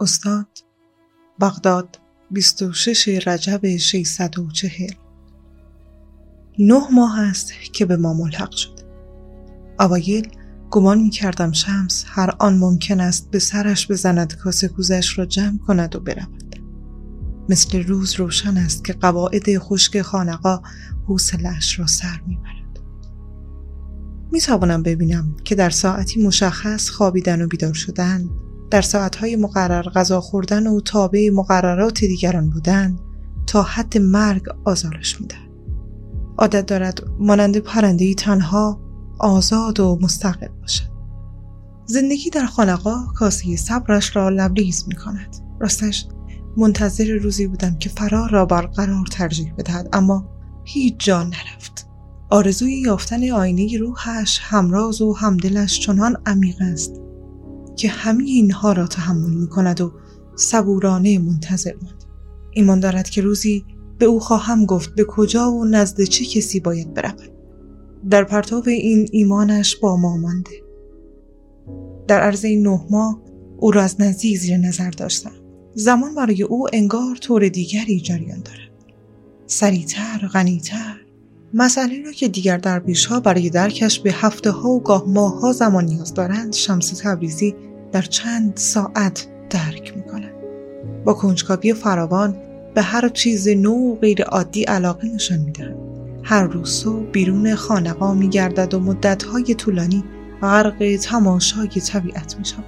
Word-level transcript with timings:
استاد 0.00 0.46
بغداد 1.40 1.98
26 2.30 3.08
رجب 3.28 3.76
640 3.76 4.88
نه 6.58 6.90
ماه 6.92 7.20
است 7.20 7.52
که 7.72 7.86
به 7.86 7.96
ما 7.96 8.14
ملحق 8.14 8.50
شد. 8.50 8.80
اوایل 9.80 10.28
گمان 10.70 10.98
می 10.98 11.10
کردم 11.10 11.52
شمس 11.52 12.04
هر 12.08 12.34
آن 12.38 12.58
ممکن 12.58 13.00
است 13.00 13.30
به 13.30 13.38
سرش 13.38 13.90
بزند 13.90 14.36
کاسه 14.36 14.68
کوزش 14.68 15.18
را 15.18 15.26
جمع 15.26 15.58
کند 15.58 15.96
و 15.96 16.00
برود. 16.00 16.60
مثل 17.48 17.82
روز 17.82 18.14
روشن 18.14 18.56
است 18.56 18.84
که 18.84 18.92
قواعد 18.92 19.58
خشک 19.58 20.02
خانقا 20.02 20.62
حوصلش 21.08 21.78
را 21.78 21.86
سر 21.86 22.20
می‌برد. 22.26 22.80
می 24.32 24.40
توانم 24.40 24.82
ببینم 24.82 25.36
که 25.44 25.54
در 25.54 25.70
ساعتی 25.70 26.22
مشخص 26.22 26.90
خوابیدن 26.90 27.42
و 27.42 27.46
بیدار 27.46 27.74
شدن 27.74 28.30
در 28.70 28.82
ساعتهای 28.82 29.36
مقرر 29.36 29.82
غذا 29.82 30.20
خوردن 30.20 30.66
و 30.66 30.80
تابع 30.80 31.30
مقررات 31.32 32.00
دیگران 32.00 32.50
بودن 32.50 32.96
تا 33.46 33.62
حد 33.62 33.98
مرگ 33.98 34.42
آزارش 34.64 35.20
می‌دهد. 35.20 35.50
عادت 36.38 36.66
دارد 36.66 37.02
مانند 37.18 37.56
پرندهای 37.56 38.14
تنها 38.14 38.80
آزاد 39.18 39.80
و 39.80 39.98
مستقل 40.02 40.48
باشد. 40.60 40.94
زندگی 41.86 42.30
در 42.30 42.46
خانقا 42.46 42.96
کاسه 43.14 43.56
صبرش 43.56 44.16
را 44.16 44.28
لبریز 44.28 44.84
می 44.88 44.94
کند 44.94 45.36
راستش 45.60 46.06
منتظر 46.56 47.18
روزی 47.22 47.46
بودم 47.46 47.78
که 47.78 47.88
فرار 47.88 48.30
را 48.30 48.46
برقرار 48.46 49.06
ترجیح 49.10 49.52
بدهد 49.58 49.88
اما 49.92 50.28
هیچ 50.64 50.94
جا 50.98 51.22
نرفت. 51.22 51.86
آرزوی 52.30 52.80
یافتن 52.80 53.30
آینه 53.30 53.78
روحش 53.78 54.40
همراز 54.42 55.02
و 55.02 55.12
همدلش 55.12 55.80
چنان 55.80 56.16
عمیق 56.26 56.56
است 56.60 57.00
که 57.84 57.90
همه 57.90 58.24
اینها 58.24 58.72
را 58.72 58.86
تحمل 58.86 59.30
می 59.30 59.48
کند 59.48 59.80
و 59.80 59.92
صبورانه 60.36 61.18
منتظر 61.18 61.72
ماند. 61.82 62.04
ایمان 62.50 62.80
دارد 62.80 63.08
که 63.10 63.22
روزی 63.22 63.64
به 63.98 64.06
او 64.06 64.20
خواهم 64.20 64.66
گفت 64.66 64.94
به 64.94 65.04
کجا 65.04 65.52
و 65.52 65.64
نزد 65.64 66.02
چه 66.02 66.24
کسی 66.24 66.60
باید 66.60 66.94
برود. 66.94 67.30
در 68.10 68.24
پرتاب 68.24 68.68
این 68.68 69.08
ایمانش 69.12 69.76
با 69.76 69.96
ما 69.96 70.16
مانده. 70.16 70.50
در 72.08 72.20
عرض 72.20 72.44
این 72.44 72.62
نه 72.62 72.80
ماه 72.90 73.22
او 73.56 73.70
را 73.70 73.82
از 73.82 74.00
نزدیک 74.00 74.38
زیر 74.38 74.56
نظر 74.56 74.90
داشتم. 74.90 75.32
زمان 75.74 76.14
برای 76.14 76.42
او 76.42 76.66
انگار 76.72 77.16
طور 77.16 77.48
دیگری 77.48 78.00
جریان 78.00 78.40
دارد. 78.40 78.70
سریعتر 79.46 80.28
غنیتر. 80.32 81.00
مسئله 81.54 82.02
را 82.02 82.12
که 82.12 82.28
دیگر 82.28 82.56
درویش 82.56 83.06
ها 83.06 83.20
برای 83.20 83.50
درکش 83.50 84.00
به 84.00 84.12
هفته 84.12 84.50
ها 84.50 84.68
و 84.68 84.82
گاه 84.82 85.04
ماه 85.06 85.40
ها 85.40 85.52
زمان 85.52 85.84
نیاز 85.84 86.14
دارند 86.14 86.52
شمس 86.52 86.88
تبریزی 86.88 87.54
در 87.94 88.02
چند 88.02 88.52
ساعت 88.56 89.26
درک 89.50 89.96
می 89.96 90.02
کند. 90.02 90.32
با 91.04 91.14
کنجکاوی 91.14 91.74
فراوان 91.74 92.36
به 92.74 92.82
هر 92.82 93.08
چیز 93.08 93.48
نو 93.48 93.72
و 93.72 93.96
غیر 93.96 94.22
عادی 94.22 94.62
علاقه 94.62 95.08
نشان 95.08 95.38
می 95.38 95.52
دهد. 95.52 95.76
هر 96.22 96.42
روز 96.42 96.70
صبح 96.70 97.04
بیرون 97.04 97.54
خانقا 97.54 98.14
می 98.14 98.28
گردد 98.28 98.74
و 98.74 98.80
مدتهای 98.80 99.54
طولانی 99.54 100.04
غرق 100.42 100.96
تماشای 101.02 101.68
طبیعت 101.68 102.38
می 102.38 102.44
شود. 102.44 102.64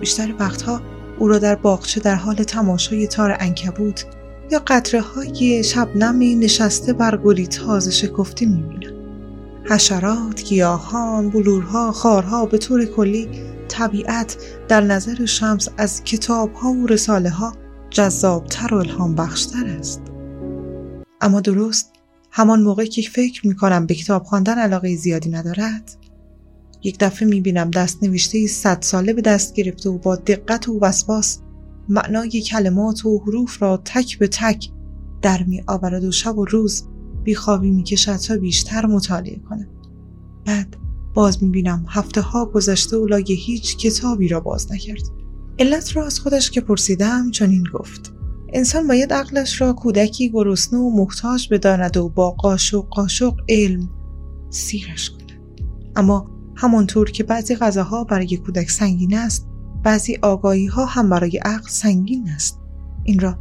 بیشتر 0.00 0.34
وقتها 0.38 0.80
او 1.18 1.28
را 1.28 1.38
در 1.38 1.54
باغچه 1.54 2.00
در 2.00 2.14
حال 2.14 2.34
تماشای 2.34 3.06
تار 3.06 3.36
انکبوت 3.40 4.06
یا 4.50 4.62
قطره 4.66 5.00
های 5.00 5.64
شبنمی 5.64 6.34
نشسته 6.34 6.92
بر 6.92 7.16
گلی 7.16 7.46
تازه 7.46 7.90
شکفته 7.90 8.46
می‌بینم. 8.46 8.94
حشرات، 9.64 10.42
گیاهان، 10.42 11.30
بلورها، 11.30 11.92
خارها 11.92 12.46
به 12.46 12.58
طور 12.58 12.84
کلی 12.84 13.53
طبیعت 13.68 14.36
در 14.68 14.80
نظر 14.80 15.24
شمس 15.24 15.68
از 15.76 16.04
کتابها 16.04 16.72
و 16.72 16.86
رساله 16.86 17.30
ها 17.30 17.56
جذابتر 17.90 18.74
و 18.74 18.78
الهام 18.78 19.14
بخشتر 19.14 19.66
است. 19.66 20.02
اما 21.20 21.40
درست 21.40 21.92
همان 22.30 22.62
موقع 22.62 22.84
که 22.84 23.02
فکر 23.02 23.46
می 23.46 23.56
کنم 23.56 23.86
به 23.86 23.94
کتاب 23.94 24.22
خواندن 24.24 24.58
علاقه 24.58 24.96
زیادی 24.96 25.30
ندارد 25.30 25.96
یک 26.82 26.98
دفعه 27.00 27.28
می 27.28 27.40
بینم 27.40 27.70
دست 27.70 28.02
نوشته 28.02 28.46
صد 28.46 28.78
ساله 28.82 29.12
به 29.12 29.22
دست 29.22 29.54
گرفته 29.54 29.90
و 29.90 29.98
با 29.98 30.16
دقت 30.16 30.68
و 30.68 30.78
وسواس 30.80 31.38
معنای 31.88 32.42
کلمات 32.42 33.06
و 33.06 33.18
حروف 33.18 33.62
را 33.62 33.76
تک 33.84 34.18
به 34.18 34.28
تک 34.28 34.70
در 35.22 35.42
می 35.42 35.62
آورد 35.66 36.04
و 36.04 36.12
شب 36.12 36.38
و 36.38 36.44
روز 36.44 36.84
بیخوابی 37.24 37.70
می 37.70 37.82
کشد 37.82 38.16
تا 38.16 38.36
بیشتر 38.36 38.86
مطالعه 38.86 39.38
کند. 39.38 39.68
بعد 40.44 40.76
باز 41.14 41.42
می 41.42 41.48
بینم 41.48 41.86
هفته 41.88 42.20
ها 42.20 42.44
گذشته 42.44 42.96
و 42.96 43.06
لای 43.06 43.24
هیچ 43.34 43.76
کتابی 43.76 44.28
را 44.28 44.40
باز 44.40 44.72
نکرد. 44.72 45.02
علت 45.58 45.96
را 45.96 46.06
از 46.06 46.20
خودش 46.20 46.50
که 46.50 46.60
پرسیدم 46.60 47.30
چنین 47.30 47.64
گفت. 47.74 48.12
انسان 48.52 48.88
باید 48.88 49.12
عقلش 49.12 49.60
را 49.60 49.72
کودکی 49.72 50.30
گرسنه 50.30 50.78
و 50.78 50.90
محتاج 50.90 51.48
بداند 51.50 51.96
و 51.96 52.08
با 52.08 52.30
قاشق 52.30 52.84
قاشق 52.90 53.34
علم 53.48 53.90
سیرش 54.50 55.10
کند. 55.10 55.32
اما 55.96 56.30
همانطور 56.56 57.10
که 57.10 57.24
بعضی 57.24 57.56
غذاها 57.56 58.04
برای 58.04 58.36
کودک 58.36 58.70
سنگین 58.70 59.16
است 59.16 59.48
بعضی 59.84 60.18
آگاهی 60.22 60.66
ها 60.66 60.86
هم 60.86 61.10
برای 61.10 61.38
عقل 61.38 61.68
سنگین 61.68 62.28
است 62.28 62.60
این 63.04 63.18
را 63.18 63.38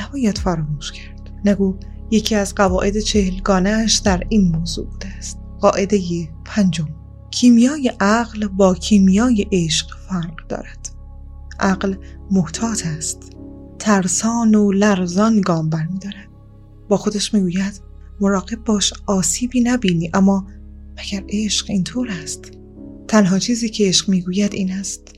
نباید 0.00 0.38
فراموش 0.38 0.92
کرد 0.92 1.30
نگو 1.44 1.76
یکی 2.10 2.34
از 2.34 2.54
قواعد 2.54 2.98
چهلگانهاش 2.98 3.96
در 3.98 4.22
این 4.28 4.56
موضوع 4.56 4.86
بوده 4.86 5.08
است 5.08 5.38
قاعده 5.60 6.28
پنجم 6.44 6.88
کیمیای 7.34 7.92
عقل 8.00 8.46
با 8.46 8.74
کیمیای 8.74 9.46
عشق 9.52 9.86
فرق 10.08 10.46
دارد. 10.48 10.88
عقل 11.60 11.94
محتاط 12.30 12.86
است. 12.86 13.30
ترسان 13.78 14.54
و 14.54 14.72
لرزان 14.72 15.40
گام 15.40 15.70
برمیدارد. 15.70 16.28
با 16.88 16.96
خودش 16.96 17.34
می‌گوید 17.34 17.80
مراقب 18.20 18.64
باش 18.64 18.92
آسیبی 19.06 19.60
نبینی 19.60 20.10
اما 20.14 20.46
مگر 20.98 21.24
عشق 21.28 21.66
اینطور 21.70 22.08
است؟ 22.22 22.50
تنها 23.08 23.38
چیزی 23.38 23.68
که 23.68 23.88
عشق 23.88 24.08
می‌گوید 24.08 24.54
این 24.54 24.72
است. 24.72 25.12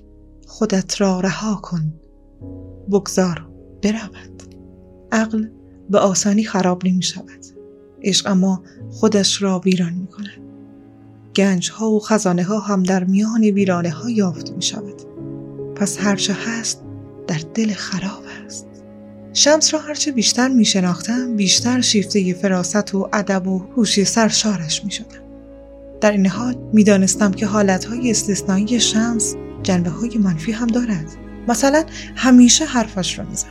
خودت 0.46 1.00
را 1.00 1.20
رها 1.20 1.54
کن. 1.54 1.94
بگذار 2.90 3.48
برود. 3.82 4.42
عقل 5.12 5.46
به 5.90 5.98
آسانی 5.98 6.44
خراب 6.44 6.86
نمی 6.86 7.02
شود 7.02 7.46
عشق 8.02 8.30
اما 8.30 8.62
خودش 8.90 9.42
را 9.42 9.58
ویران 9.58 9.92
می 9.92 10.06
کند 10.06 10.45
گنج 11.36 11.70
ها 11.70 11.90
و 11.90 12.00
خزانه 12.00 12.42
ها 12.42 12.58
هم 12.58 12.82
در 12.82 13.04
میان 13.04 13.40
ویرانه 13.40 13.90
ها 13.90 14.10
یافت 14.10 14.50
می 14.50 14.62
شود 14.62 15.02
پس 15.74 15.98
هرچه 16.00 16.36
هست 16.46 16.82
در 17.26 17.40
دل 17.54 17.72
خراب 17.72 18.22
است. 18.46 18.66
شمس 19.32 19.74
را 19.74 19.80
هرچه 19.80 20.12
بیشتر 20.12 20.48
می 20.48 20.64
شناختم 20.64 21.36
بیشتر 21.36 21.80
شیفته 21.80 22.34
فراست 22.34 22.94
و 22.94 23.08
ادب 23.12 23.46
و 23.46 23.58
هوشی 23.58 24.04
سرشارش 24.04 24.84
می 24.84 24.90
شدم. 24.90 25.22
در 26.00 26.12
این 26.12 26.26
حال 26.26 26.56
می 26.72 26.84
دانستم 26.84 27.30
که 27.30 27.46
حالتهای 27.46 28.10
استثنایی 28.10 28.80
شمس 28.80 29.34
جنبه 29.62 29.90
های 29.90 30.18
منفی 30.18 30.52
هم 30.52 30.66
دارد. 30.66 31.06
مثلا 31.48 31.84
همیشه 32.16 32.64
حرفش 32.64 33.18
را 33.18 33.24
می‌زند. 33.24 33.50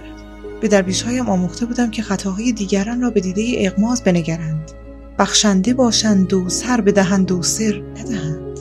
به 0.61 0.67
درویشهایم 0.67 1.29
آموخته 1.29 1.65
بودم 1.65 1.91
که 1.91 2.01
خطاهای 2.01 2.51
دیگران 2.51 3.01
را 3.01 3.09
به 3.09 3.19
دیده 3.19 3.53
اغماز 3.57 4.03
بنگرند. 4.03 4.71
بخشنده 5.19 5.73
باشند 5.73 6.33
و 6.33 6.49
سر 6.49 6.81
بدهند 6.81 7.31
و 7.31 7.41
سر 7.41 7.83
ندهند. 7.97 8.59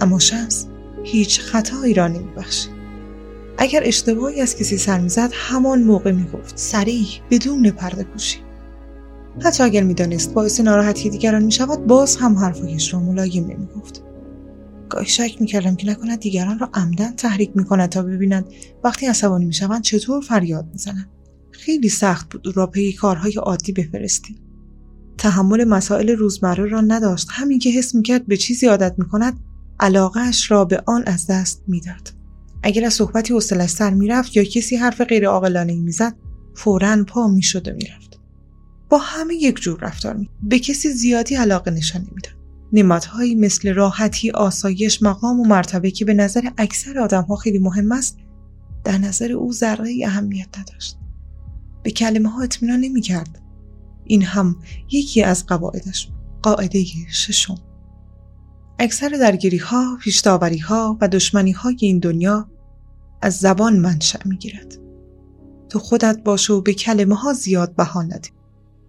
اما 0.00 0.18
شمس 0.18 0.66
هیچ 1.04 1.40
خطایی 1.40 1.94
را 1.94 2.08
نمیبخشید 2.08 2.74
اگر 3.58 3.82
اشتباهی 3.84 4.40
از 4.40 4.56
کسی 4.56 4.76
سر 4.78 5.00
می‌زد 5.00 5.30
همان 5.32 5.82
موقع 5.82 6.12
می‌گفت 6.12 6.58
سریع 6.58 7.06
بدون 7.30 7.70
پرده 7.70 8.04
پوشی 8.04 8.38
حتی 9.40 9.62
اگر 9.62 9.82
می‌دانست 9.82 10.34
باعث 10.34 10.60
ناراحتی 10.60 11.10
دیگران 11.10 11.44
می‌شود 11.44 11.86
باز 11.86 12.16
هم 12.16 12.38
حرفهایش 12.38 12.94
را 12.94 13.00
ملایم 13.00 13.44
نمی‌گفت. 13.44 14.02
گاهی 14.88 15.06
شک 15.06 15.36
می‌کردم 15.40 15.76
که 15.76 15.86
نکند 15.90 16.20
دیگران 16.20 16.58
را 16.58 16.70
عمدن 16.74 17.12
تحریک 17.12 17.50
می‌کند 17.54 17.88
تا 17.88 18.02
ببینند 18.02 18.46
وقتی 18.84 19.06
عصبانی 19.06 19.44
می‌شوند 19.44 19.82
چطور 19.82 20.20
فریاد 20.20 20.66
می‌زنند 20.72 21.08
خیلی 21.50 21.88
سخت 21.88 22.32
بود 22.32 22.46
او 22.46 22.52
را 22.56 22.66
پی 22.66 22.92
کارهای 22.92 23.32
عادی 23.32 23.72
بفرستیم. 23.72 24.36
تحمل 25.24 25.64
مسائل 25.64 26.10
روزمره 26.10 26.66
را 26.66 26.80
نداشت 26.80 27.28
همین 27.30 27.58
که 27.58 27.70
حس 27.70 27.94
می‌کرد 27.94 28.26
به 28.26 28.36
چیزی 28.36 28.66
عادت 28.66 28.94
می‌کند 28.98 29.40
علاقهاش 29.80 30.50
را 30.50 30.64
به 30.64 30.82
آن 30.86 31.02
از 31.06 31.26
دست 31.26 31.62
می‌داد 31.68 32.12
اگر 32.62 32.84
از 32.84 32.94
صحبتی 32.94 33.32
حوصلش 33.32 33.70
سر 33.70 33.90
می‌رفت 33.90 34.36
یا 34.36 34.44
کسی 34.44 34.76
حرف 34.76 35.00
غیر 35.00 35.26
عاقلانه 35.26 35.74
می‌زد 35.74 36.14
فورا 36.54 37.04
پا 37.04 37.28
می‌شد 37.28 37.68
و 37.68 37.72
می‌رفت 37.72 38.20
با 38.90 38.98
همه 38.98 39.34
یک 39.34 39.56
جور 39.56 39.80
رفتار 39.80 40.16
می 40.16 40.30
به 40.42 40.58
کسی 40.58 40.90
زیادی 40.90 41.34
علاقه 41.34 41.70
نشان 41.70 42.00
نمی‌داد 42.00 42.34
نمادهایی 42.72 43.34
مثل 43.34 43.74
راحتی، 43.74 44.30
آسایش، 44.30 45.02
مقام 45.02 45.40
و 45.40 45.44
مرتبه 45.44 45.90
که 45.90 46.04
به 46.04 46.14
نظر 46.14 46.48
اکثر 46.58 46.98
آدم 46.98 47.22
ها 47.22 47.36
خیلی 47.36 47.58
مهم 47.58 47.92
است 47.92 48.18
در 48.84 48.98
نظر 48.98 49.32
او 49.32 49.52
ذره 49.52 49.94
اهمیت 50.04 50.48
نداشت. 50.58 50.98
به 51.82 51.90
کلمه 51.90 52.28
ها 52.28 52.42
اطمینان 52.42 52.80
نمی 52.80 53.00
کرد. 53.00 53.40
این 54.04 54.22
هم 54.22 54.56
یکی 54.90 55.22
از 55.22 55.46
قواعدش 55.46 56.08
قاعده 56.42 56.84
ششم. 57.10 57.58
اکثر 58.78 59.08
درگیری 59.08 59.58
ها، 59.58 59.98
پیشتاوری 60.00 60.58
ها 60.58 60.98
و 61.00 61.08
دشمنی 61.08 61.52
های 61.52 61.76
این 61.80 61.98
دنیا 61.98 62.50
از 63.22 63.36
زبان 63.36 63.76
منشأ 63.76 64.18
می 64.24 64.36
گیرد. 64.36 64.78
تو 65.68 65.78
خودت 65.78 66.22
باش 66.24 66.50
و 66.50 66.60
به 66.60 66.74
کلمه 66.74 67.14
ها 67.14 67.32
زیاد 67.32 67.76
بها 67.76 68.02
نده 68.02 68.28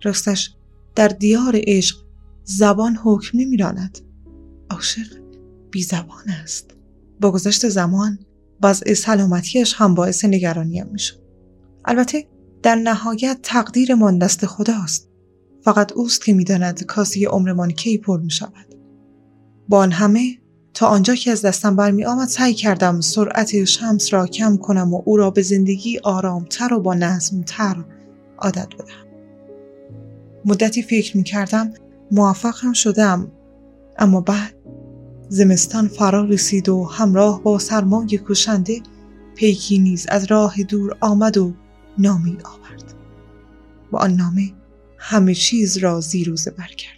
راستش 0.04 0.56
در 0.96 1.08
دیار 1.08 1.54
عشق 1.68 1.98
زبان 2.44 2.96
حکم 3.04 3.40
نمیراند 3.40 4.00
عاشق 4.70 5.08
بی 5.72 5.84
زبان 5.84 6.30
است 6.44 6.76
با 7.22 7.32
گذشت 7.32 7.70
زمان 7.70 8.20
وضع 8.62 8.94
سلامتیش 8.94 9.74
هم 9.78 9.96
باعث 9.96 10.26
نگرانیم 10.26 10.88
میشه 10.92 11.14
البته 11.86 12.28
در 12.64 12.76
نهایت 12.76 13.40
تقدیرمان 13.44 14.18
دست 14.18 14.46
خداست 14.46 15.10
فقط 15.62 15.92
اوست 15.92 16.26
که 16.26 16.34
می‌داند 16.34 16.84
کاسه 16.84 17.28
عمرمان 17.28 17.72
کی 17.72 17.98
پر 17.98 18.20
می 18.20 18.32
شود. 18.32 18.76
با 19.70 19.78
آن 19.78 19.92
همه 19.92 20.38
تا 20.74 20.88
آنجا 20.88 21.16
که 21.16 21.32
از 21.32 21.42
دستم 21.42 21.76
برمی 21.76 22.06
آمد 22.06 22.28
سعی 22.28 22.54
کردم 22.54 23.02
سرعت 23.02 23.64
شمس 23.64 24.14
را 24.14 24.28
کم 24.28 24.58
کنم 24.58 24.94
و 24.94 25.02
او 25.06 25.18
را 25.18 25.32
به 25.32 25.42
زندگی 25.42 26.00
آرامتر 26.04 26.74
و 26.74 26.80
با 26.80 26.94
نظمتر 26.94 27.86
عادت 28.38 28.68
بدهم. 28.74 29.06
مدتی 30.46 30.82
فکر 30.82 31.18
می 31.18 31.24
کردم 31.24 31.74
موفق 32.12 32.56
هم 32.62 32.74
شدم 32.74 33.32
اما 33.98 34.22
بعد 34.22 34.54
زمستان 35.30 35.88
فرا 35.88 36.24
رسید 36.24 36.70
و 36.70 36.84
همراه 36.84 37.44
با 37.44 37.60
سرمای 37.60 38.20
کشنده 38.30 38.82
پیکی 39.36 39.80
نیز 39.80 40.06
از 40.10 40.26
راه 40.32 40.64
دور 40.64 40.98
آمد 41.02 41.38
و 41.38 41.54
نامی 41.98 42.38
آورد. 42.44 42.94
با 43.92 44.00
آن 44.00 44.14
نامه 44.14 44.54
همه 44.98 45.36
چیز 45.36 45.78
را 45.78 46.02
زیر 46.02 46.32
و 46.32 46.36
زبر 46.36 46.68
کرد. 46.68 46.95